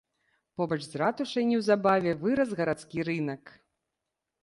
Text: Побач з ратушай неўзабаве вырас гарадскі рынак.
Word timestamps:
Побач 0.61 0.79
з 0.85 0.95
ратушай 1.01 1.47
неўзабаве 1.51 2.17
вырас 2.25 2.57
гарадскі 2.63 3.09
рынак. 3.15 3.57